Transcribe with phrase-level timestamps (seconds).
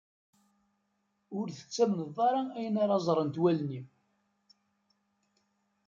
[1.37, 3.87] Ur tettamneḍ ara ayen ara ẓrent wallen-im.